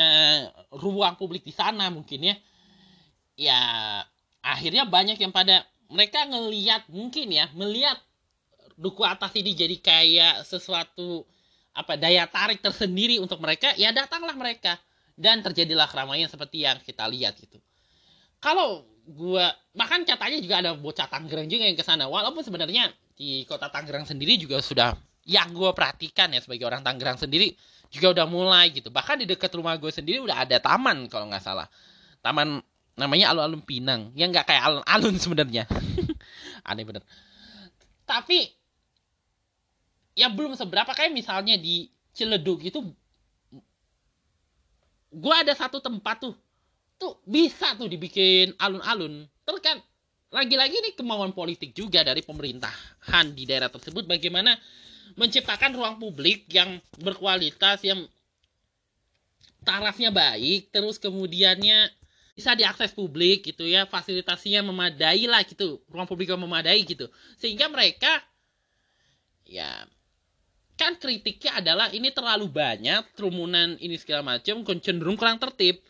[0.72, 2.34] ruang publik di sana mungkin ya,
[3.36, 3.60] ya
[4.40, 8.00] akhirnya banyak yang pada mereka ngelihat mungkin ya melihat
[8.80, 11.28] duku atas ini jadi kayak sesuatu
[11.76, 14.80] apa daya tarik tersendiri untuk mereka ya datanglah mereka.
[15.20, 17.60] Dan terjadilah keramaian seperti yang kita lihat gitu.
[18.40, 22.08] Kalau gua bahkan katanya juga ada bocah Tangerang juga yang ke sana.
[22.08, 22.88] Walaupun sebenarnya
[23.20, 24.96] di kota Tangerang sendiri juga sudah
[25.28, 27.52] yang gue perhatikan ya sebagai orang Tangerang sendiri
[27.92, 28.88] juga udah mulai gitu.
[28.88, 31.68] Bahkan di dekat rumah gue sendiri udah ada taman kalau nggak salah.
[32.24, 32.64] Taman
[32.96, 34.08] namanya alun-alun Pinang.
[34.16, 35.68] Yang nggak kayak alun-alun sebenarnya.
[36.68, 37.04] Aneh bener.
[38.08, 38.48] Tapi
[40.16, 42.80] ya belum seberapa kayak misalnya di Ciledug itu
[45.10, 46.34] gue ada satu tempat tuh
[46.96, 49.28] tuh bisa tuh dibikin alun-alun.
[49.44, 49.76] Terus kan
[50.30, 54.06] lagi-lagi ini kemauan politik juga dari pemerintahan di daerah tersebut.
[54.06, 54.54] Bagaimana
[55.18, 58.06] menciptakan ruang publik yang berkualitas yang
[59.66, 61.90] tarafnya baik terus kemudiannya
[62.38, 63.90] bisa diakses publik gitu ya.
[63.90, 65.82] Fasilitasinya memadai lah gitu.
[65.90, 67.10] Ruang publik yang memadai gitu.
[67.36, 68.22] Sehingga mereka
[69.42, 69.82] ya
[70.78, 75.82] kan kritiknya adalah ini terlalu banyak kerumunan ini segala macam cenderung kurang tertib.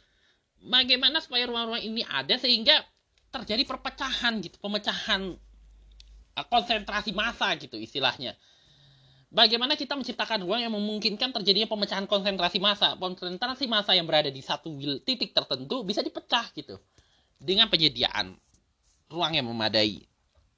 [0.60, 2.84] Bagaimana supaya ruang-ruang ini ada sehingga
[3.30, 5.34] terjadi perpecahan gitu, pemecahan
[6.36, 8.34] uh, konsentrasi massa gitu istilahnya.
[9.30, 14.42] Bagaimana kita menciptakan ruang yang memungkinkan terjadinya pemecahan konsentrasi massa, konsentrasi massa yang berada di
[14.42, 14.74] satu
[15.06, 16.82] titik tertentu bisa dipecah gitu
[17.38, 18.34] dengan penyediaan
[19.06, 20.10] ruang yang memadai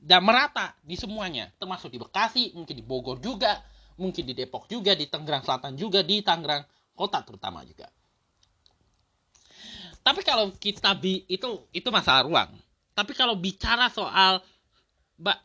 [0.03, 3.63] dan merata di semuanya, termasuk di Bekasi, mungkin di Bogor juga,
[3.95, 7.87] mungkin di Depok juga, di Tangerang Selatan juga, di Tangerang Kota terutama juga.
[10.03, 12.51] Tapi kalau kita bi itu itu masalah ruang.
[12.93, 14.43] Tapi kalau bicara soal
[15.19, 15.39] mbak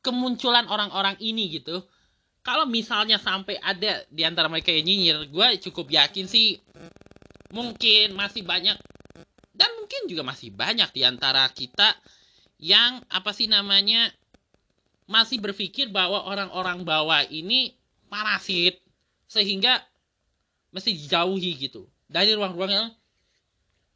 [0.00, 1.82] kemunculan orang-orang ini gitu,
[2.46, 6.56] kalau misalnya sampai ada di antara mereka yang nyinyir, gue cukup yakin sih
[7.52, 8.76] mungkin masih banyak
[9.56, 11.96] dan mungkin juga masih banyak di antara kita
[12.60, 14.12] yang apa sih namanya
[15.08, 17.72] masih berpikir bahwa orang-orang bawah ini
[18.12, 18.78] parasit
[19.24, 19.80] sehingga
[20.70, 22.88] mesti dijauhi gitu dari ruang-ruang yang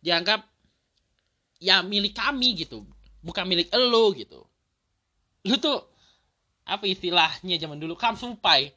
[0.03, 0.45] dianggap
[1.63, 2.85] ya milik kami gitu.
[3.23, 4.43] Bukan milik elo gitu.
[5.47, 5.79] Lu tuh
[6.67, 7.95] apa istilahnya zaman dulu?
[7.95, 8.75] Kamsupai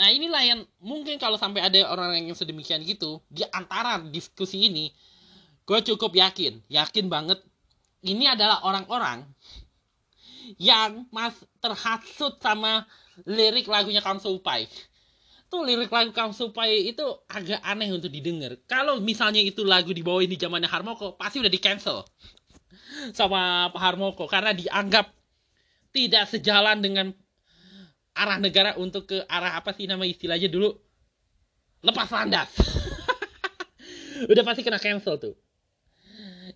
[0.00, 4.88] nah inilah yang mungkin kalau sampai ada orang yang sedemikian gitu di antara diskusi ini
[5.68, 7.36] gue cukup yakin yakin banget
[8.00, 9.28] ini adalah orang-orang
[10.56, 12.88] yang mas terhasut sama
[13.28, 14.64] lirik lagunya Kamsupai
[15.50, 18.54] tuh lirik lagu Supai itu agak aneh untuk didengar.
[18.70, 22.06] Kalau misalnya itu lagu dibawain di zamannya Harmoko, pasti udah di cancel
[23.10, 25.10] sama Pak Harmoko karena dianggap
[25.90, 27.10] tidak sejalan dengan
[28.14, 30.70] arah negara untuk ke arah apa sih nama istilahnya dulu
[31.82, 32.50] lepas landas.
[34.30, 35.34] udah pasti kena cancel tuh.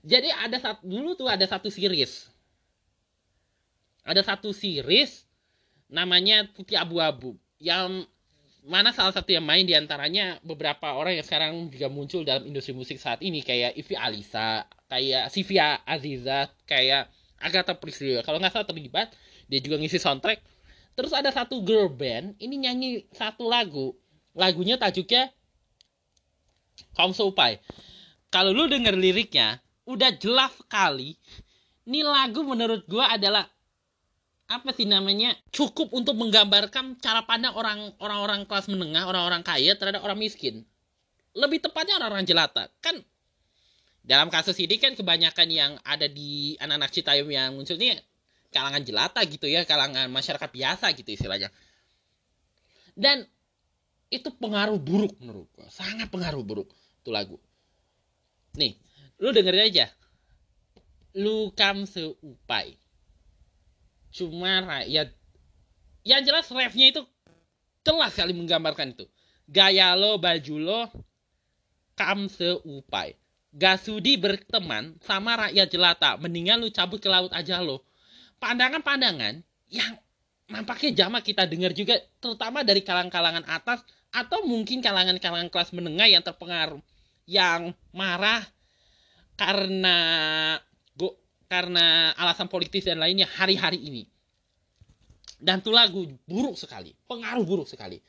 [0.07, 2.31] Jadi ada satu dulu tuh ada satu series.
[4.07, 5.25] Ada satu series
[5.89, 8.05] namanya Putih Abu-Abu yang
[8.65, 12.73] mana salah satu yang main di antaranya beberapa orang yang sekarang juga muncul dalam industri
[12.73, 18.25] musik saat ini kayak Ivi Alisa, kayak Sivia Aziza, kayak Agatha Priscilla.
[18.25, 19.13] Kalau nggak salah terlibat,
[19.53, 20.41] dia juga ngisi soundtrack.
[20.97, 23.93] Terus ada satu girl band, ini nyanyi satu lagu.
[24.33, 25.29] Lagunya tajuknya
[26.97, 27.61] Kaum Sopai.
[28.33, 31.15] Kalau lu denger liriknya, udah jelas sekali.
[31.85, 33.45] Ini lagu menurut gue adalah
[34.45, 35.33] apa sih namanya?
[35.49, 40.69] Cukup untuk menggambarkan cara pandang orang orang-orang kelas menengah orang-orang kaya terhadap orang miskin.
[41.33, 42.69] Lebih tepatnya orang-orang jelata.
[42.85, 43.01] Kan
[44.05, 47.97] dalam kasus ini kan kebanyakan yang ada di anak-anak Citayam yang munculnya
[48.53, 51.49] kalangan jelata gitu ya kalangan masyarakat biasa gitu istilahnya.
[52.95, 53.25] Dan
[54.13, 55.67] itu pengaruh buruk menurut gua.
[55.73, 56.69] Sangat pengaruh buruk
[57.01, 57.41] itu lagu.
[58.61, 58.77] Nih
[59.19, 59.87] lu dengerin aja.
[61.17, 62.84] Lu kam seupai
[64.15, 65.11] cuma rakyat
[66.07, 67.03] yang jelas refnya itu
[67.85, 69.05] jelas sekali menggambarkan itu.
[69.51, 70.81] Gaya lo baju lo
[71.99, 73.19] kam seupai.
[73.55, 76.11] Gak sudi berteman sama rakyat jelata.
[76.19, 77.85] Mendingan lu cabut ke laut aja lo.
[78.39, 79.93] Pandangan-pandangan yang
[80.49, 83.81] nampaknya jamak kita dengar juga terutama dari kalangan-kalangan atas
[84.13, 86.83] atau mungkin kalangan-kalangan kelas menengah yang terpengaruh
[87.25, 88.45] yang marah
[89.41, 89.99] karena
[91.49, 94.03] karena alasan politis dan lainnya hari-hari ini.
[95.39, 98.01] Dan tuh lagu buruk sekali pengaruh buruk sekali.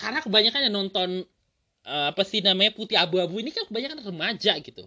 [0.00, 1.22] Karena kebanyakan yang nonton
[1.84, 4.84] uh, apa sih namanya putih abu-abu ini kan kebanyakan remaja gitu.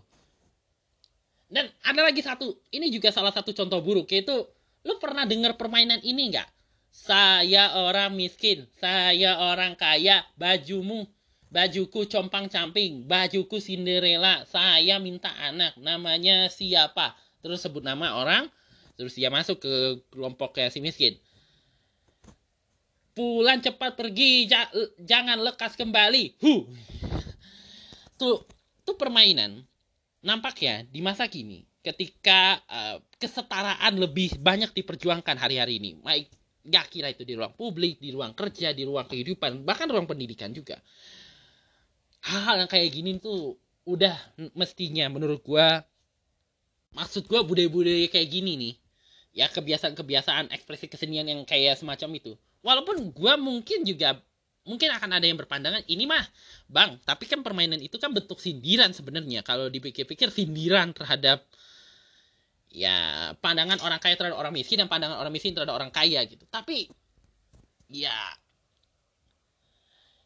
[1.48, 4.36] Dan ada lagi satu ini juga salah satu contoh buruk yaitu
[4.84, 6.50] lu pernah dengar permainan ini nggak?
[6.92, 11.08] Saya orang miskin saya orang kaya bajumu
[11.48, 18.50] bajuku compang camping bajuku Cinderella saya minta anak namanya siapa terus sebut nama orang
[18.98, 19.74] terus dia masuk ke
[20.10, 21.16] kelompoknya si miskin.
[23.14, 24.70] Pulang cepat pergi ja,
[25.02, 26.38] jangan lekas kembali.
[26.42, 26.70] Hu.
[28.18, 28.46] Tuh
[28.82, 29.62] tuh permainan
[30.26, 35.98] nampak ya di masa kini ketika uh, kesetaraan lebih banyak diperjuangkan hari-hari ini.
[36.02, 36.34] Baik
[36.68, 40.52] gak kira itu di ruang publik di ruang kerja di ruang kehidupan bahkan ruang pendidikan
[40.52, 40.82] juga.
[42.28, 43.56] Hal-hal yang kayak gini tuh
[43.88, 44.18] udah
[44.52, 45.80] mestinya menurut gua
[46.96, 48.76] maksud gua budaya-budaya kayak gini nih
[49.38, 52.34] ya kebiasaan-kebiasaan ekspresi kesenian yang kayak semacam itu.
[52.66, 54.18] Walaupun gue mungkin juga
[54.66, 56.26] mungkin akan ada yang berpandangan ini mah
[56.68, 59.46] bang tapi kan permainan itu kan bentuk sindiran sebenarnya.
[59.46, 61.46] Kalau dipikir-pikir sindiran terhadap
[62.74, 66.50] ya pandangan orang kaya terhadap orang miskin dan pandangan orang miskin terhadap orang kaya gitu.
[66.50, 66.90] Tapi
[67.94, 68.18] ya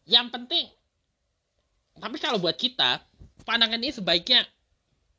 [0.07, 0.71] yang penting
[1.99, 3.03] tapi kalau buat kita
[3.43, 4.47] pandangan ini sebaiknya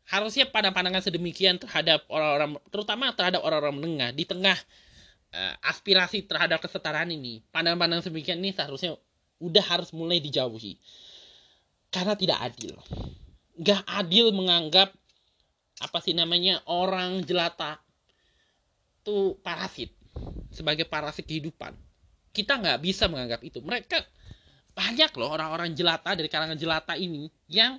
[0.09, 4.59] harusnya pada pandangan sedemikian terhadap orang-orang terutama terhadap orang-orang menengah di tengah
[5.33, 8.95] uh, aspirasi terhadap kesetaraan ini, pandangan-pandangan semikian ini seharusnya
[9.43, 10.79] udah harus mulai dijauhi.
[11.93, 12.77] Karena tidak adil.
[13.61, 14.95] Gak adil menganggap
[15.83, 17.83] apa sih namanya orang jelata
[19.03, 19.91] itu parasit
[20.55, 21.75] sebagai parasit kehidupan.
[22.33, 23.59] Kita nggak bisa menganggap itu.
[23.61, 23.99] Mereka
[24.73, 27.77] banyak loh orang-orang jelata dari kalangan jelata ini yang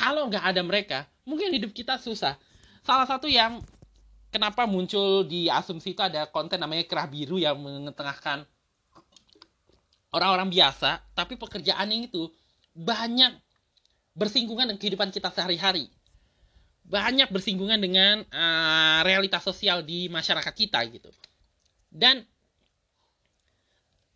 [0.00, 2.40] kalau nggak ada mereka mungkin hidup kita susah.
[2.80, 3.60] Salah satu yang
[4.32, 8.48] kenapa muncul di asumsi itu ada konten namanya kerah biru yang mengetengahkan
[10.10, 12.32] orang-orang biasa, tapi pekerjaannya itu
[12.72, 13.36] banyak
[14.16, 15.92] bersinggungan dengan kehidupan kita sehari-hari.
[16.88, 21.12] Banyak bersinggungan dengan uh, realitas sosial di masyarakat kita gitu.
[21.86, 22.24] Dan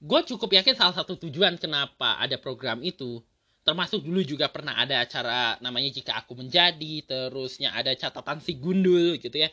[0.03, 3.23] gue cukup yakin salah satu tujuan kenapa ada program itu
[3.65, 9.17] termasuk dulu juga pernah ada acara namanya jika aku menjadi terusnya ada catatan si gundul
[9.19, 9.49] gitu ya.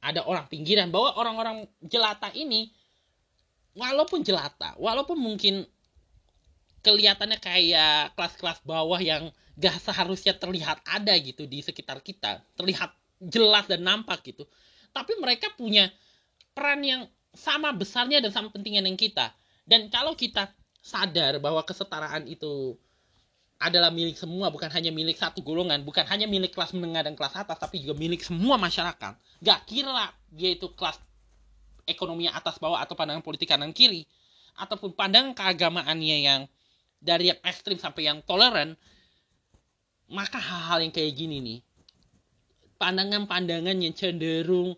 [0.00, 2.72] Ada orang pinggiran bahwa orang-orang jelata ini
[3.76, 5.68] walaupun jelata walaupun mungkin
[6.80, 9.28] kelihatannya kayak kelas-kelas bawah yang
[9.60, 14.48] gak seharusnya terlihat ada gitu di sekitar kita terlihat jelas dan nampak gitu
[14.96, 15.92] tapi mereka punya
[16.56, 17.02] peran yang
[17.34, 19.26] sama besarnya dan sama pentingnya dengan kita.
[19.62, 20.50] Dan kalau kita
[20.82, 22.74] sadar bahwa kesetaraan itu
[23.60, 27.36] adalah milik semua, bukan hanya milik satu golongan, bukan hanya milik kelas menengah dan kelas
[27.36, 29.20] atas, tapi juga milik semua masyarakat.
[29.44, 30.96] Gak kira dia itu kelas
[31.84, 34.08] ekonomi atas bawah atau pandangan politik kanan kiri,
[34.56, 36.40] ataupun pandangan keagamaannya yang
[37.04, 38.80] dari yang ekstrim sampai yang toleran,
[40.08, 41.60] maka hal-hal yang kayak gini nih,
[42.80, 44.72] pandangan-pandangan yang cenderung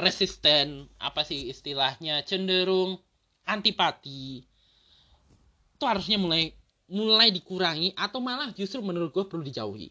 [0.00, 2.96] resisten, apa sih istilahnya, cenderung
[3.44, 4.40] antipati,
[5.76, 6.56] itu harusnya mulai
[6.88, 9.88] mulai dikurangi atau malah justru menurut gue perlu dijauhi.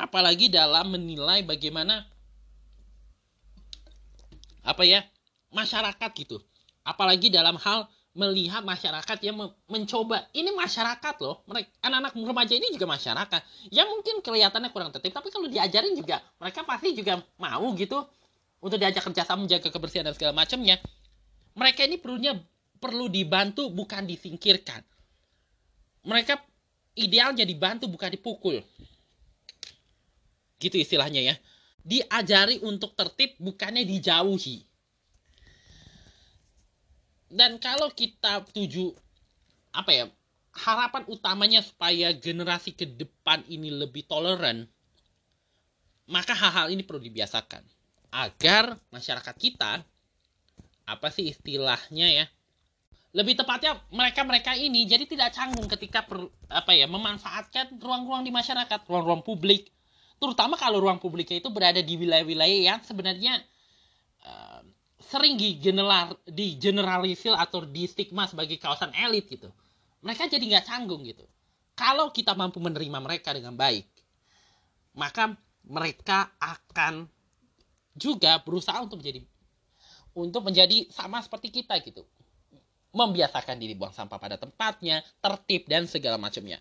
[0.00, 2.08] Apalagi dalam menilai bagaimana
[4.64, 5.04] apa ya
[5.52, 6.40] masyarakat gitu.
[6.80, 9.38] Apalagi dalam hal melihat masyarakat yang
[9.70, 13.40] mencoba ini masyarakat loh mereka anak-anak remaja ini juga masyarakat
[13.70, 18.02] yang mungkin kelihatannya kurang tertib tapi kalau diajarin juga mereka pasti juga mau gitu
[18.58, 20.82] untuk diajak kerjasama menjaga kebersihan dan segala macamnya
[21.54, 22.34] mereka ini perlunya
[22.82, 24.82] perlu dibantu bukan disingkirkan
[26.04, 26.40] mereka
[26.96, 28.60] idealnya dibantu bukan dipukul.
[30.60, 31.34] Gitu istilahnya ya.
[31.80, 34.64] Diajari untuk tertib bukannya dijauhi.
[37.30, 38.90] Dan kalau kita tuju
[39.70, 40.04] apa ya
[40.50, 44.66] harapan utamanya supaya generasi ke depan ini lebih toleran,
[46.10, 47.62] maka hal-hal ini perlu dibiasakan
[48.10, 49.86] agar masyarakat kita
[50.82, 52.26] apa sih istilahnya ya
[53.10, 58.86] lebih tepatnya mereka-mereka ini jadi tidak canggung ketika per, apa ya memanfaatkan ruang-ruang di masyarakat,
[58.86, 59.66] ruang-ruang publik.
[60.22, 63.42] Terutama kalau ruang publiknya itu berada di wilayah-wilayah yang sebenarnya
[64.22, 64.62] uh,
[65.02, 69.50] sering digeneral digeneralisir atau di stigma sebagai kawasan elit gitu.
[70.06, 71.26] Mereka jadi nggak canggung gitu.
[71.74, 73.88] Kalau kita mampu menerima mereka dengan baik,
[74.94, 75.34] maka
[75.66, 77.10] mereka akan
[77.98, 79.26] juga berusaha untuk menjadi
[80.14, 82.06] untuk menjadi sama seperti kita gitu
[82.90, 86.58] membiasakan diri buang sampah pada tempatnya, tertib dan segala macamnya.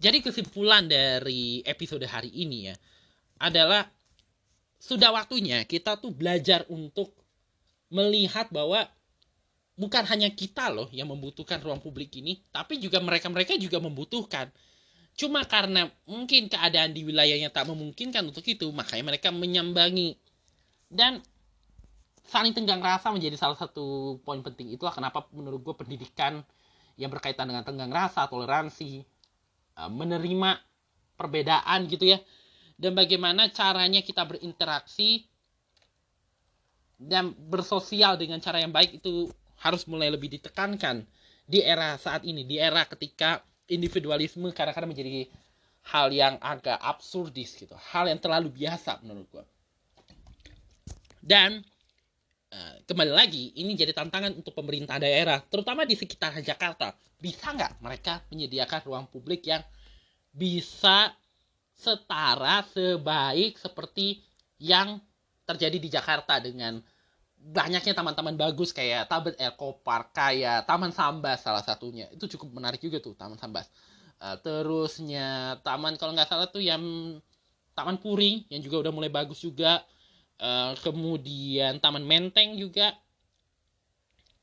[0.00, 2.76] Jadi kesimpulan dari episode hari ini ya
[3.40, 3.88] adalah
[4.76, 7.16] sudah waktunya kita tuh belajar untuk
[7.88, 8.84] melihat bahwa
[9.80, 14.52] bukan hanya kita loh yang membutuhkan ruang publik ini, tapi juga mereka-mereka juga membutuhkan.
[15.14, 20.18] Cuma karena mungkin keadaan di wilayahnya tak memungkinkan untuk itu, makanya mereka menyambangi.
[20.90, 21.22] Dan
[22.24, 26.40] saling tenggang rasa menjadi salah satu poin penting itulah kenapa menurut gue pendidikan
[26.96, 29.04] yang berkaitan dengan tenggang rasa toleransi
[29.76, 30.56] eh, menerima
[31.14, 32.18] perbedaan gitu ya
[32.74, 35.22] dan bagaimana caranya kita berinteraksi
[36.98, 39.30] dan bersosial dengan cara yang baik itu
[39.62, 41.06] harus mulai lebih ditekankan
[41.44, 45.28] di era saat ini di era ketika individualisme kadang-kadang menjadi
[45.92, 49.44] hal yang agak absurdis gitu hal yang terlalu biasa menurut gue
[51.20, 51.60] dan
[52.54, 56.94] Eh, kembali lagi ini jadi tantangan untuk pemerintah daerah terutama di sekitar Jakarta.
[57.18, 59.58] Bisa nggak mereka menyediakan ruang publik yang
[60.30, 61.10] bisa
[61.74, 64.22] setara sebaik seperti
[64.62, 65.02] yang
[65.42, 66.78] terjadi di Jakarta dengan
[67.34, 72.06] banyaknya taman-taman bagus kayak Tabet Eco Park kayak Taman Sambas salah satunya.
[72.14, 73.66] Itu cukup menarik juga tuh Taman Sambas.
[74.22, 77.18] Uh, terusnya taman kalau nggak salah tuh yang
[77.74, 79.82] Taman Puring yang juga udah mulai bagus juga
[80.34, 82.94] Eh, kemudian Taman Menteng juga.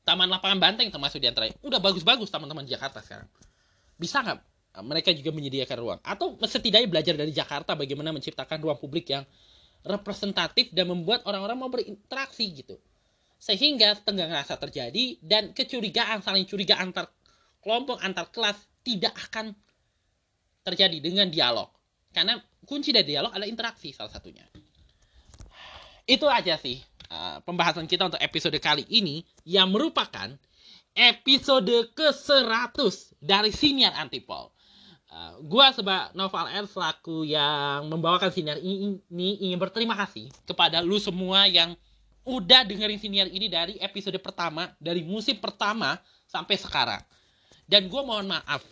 [0.02, 3.28] Taman Lapangan Banteng termasuk di antara udah bagus-bagus teman-teman Jakarta sekarang.
[3.94, 4.38] Bisa nggak
[4.80, 6.00] eh, mereka juga menyediakan ruang?
[6.02, 9.24] Atau setidaknya belajar dari Jakarta bagaimana menciptakan ruang publik yang
[9.84, 12.80] representatif dan membuat orang-orang mau berinteraksi gitu.
[13.36, 17.10] Sehingga tenggang rasa terjadi dan kecurigaan saling curiga antar
[17.62, 19.54] kelompok antar kelas tidak akan
[20.66, 21.68] terjadi dengan dialog.
[22.14, 24.46] Karena kunci dari dialog adalah interaksi salah satunya
[26.06, 26.82] itu aja sih
[27.12, 30.32] uh, pembahasan kita untuk episode kali ini yang merupakan
[30.92, 34.52] episode ke-100 dari Siniar Antipol.
[35.12, 40.80] Uh, gua sebab Noval R selaku yang membawakan siniar ini, ini ingin berterima kasih kepada
[40.80, 41.76] lu semua yang
[42.24, 47.02] udah dengerin siniar ini dari episode pertama, dari musim pertama sampai sekarang.
[47.68, 48.64] Dan gue mohon maaf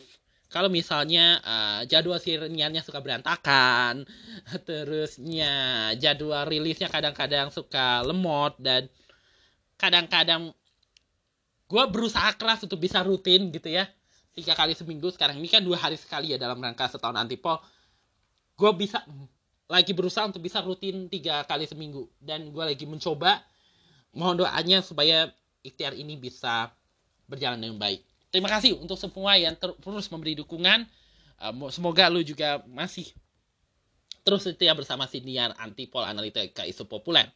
[0.51, 4.03] kalau misalnya uh, jadwal sirniannya suka berantakan,
[4.67, 5.55] terusnya
[5.95, 8.91] jadwal rilisnya kadang-kadang suka lemot dan
[9.79, 10.51] kadang-kadang
[11.71, 13.87] gue berusaha keras untuk bisa rutin gitu ya
[14.35, 15.39] tiga kali seminggu sekarang.
[15.39, 17.63] Ini kan dua hari sekali ya dalam rangka setahun antipol.
[18.59, 19.07] Gue bisa
[19.71, 22.11] lagi berusaha untuk bisa rutin tiga kali seminggu.
[22.19, 23.39] Dan gue lagi mencoba
[24.19, 25.31] mohon doanya supaya
[25.63, 26.75] ikhtiar ini bisa
[27.31, 30.87] berjalan dengan baik terima kasih untuk semua yang terus memberi dukungan.
[31.41, 33.11] Uh, semoga lu juga masih
[34.23, 37.29] terus setia bersama Siniar Antipol Analitika Isu Populer.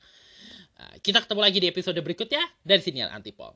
[0.79, 3.53] Uh, kita ketemu lagi di episode berikutnya dari Siniar Antipol.